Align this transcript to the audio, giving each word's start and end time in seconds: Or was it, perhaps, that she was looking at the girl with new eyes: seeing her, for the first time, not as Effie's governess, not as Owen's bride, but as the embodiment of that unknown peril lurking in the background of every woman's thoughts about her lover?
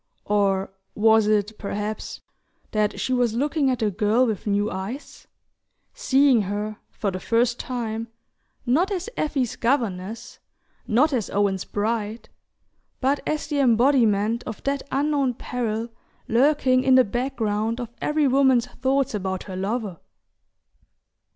Or 0.25 0.73
was 0.95 1.27
it, 1.27 1.59
perhaps, 1.59 2.21
that 2.71 2.99
she 2.99 3.13
was 3.13 3.35
looking 3.35 3.69
at 3.69 3.77
the 3.77 3.91
girl 3.91 4.25
with 4.25 4.47
new 4.47 4.71
eyes: 4.71 5.27
seeing 5.93 6.41
her, 6.41 6.77
for 6.89 7.11
the 7.11 7.19
first 7.19 7.59
time, 7.59 8.07
not 8.65 8.89
as 8.91 9.11
Effie's 9.15 9.55
governess, 9.55 10.39
not 10.87 11.13
as 11.13 11.29
Owen's 11.29 11.65
bride, 11.65 12.29
but 12.99 13.19
as 13.27 13.45
the 13.45 13.59
embodiment 13.59 14.43
of 14.45 14.63
that 14.63 14.81
unknown 14.91 15.35
peril 15.35 15.89
lurking 16.27 16.83
in 16.83 16.95
the 16.95 17.03
background 17.05 17.79
of 17.79 17.89
every 18.01 18.27
woman's 18.27 18.65
thoughts 18.65 19.13
about 19.13 19.43
her 19.43 19.55
lover? 19.55 19.99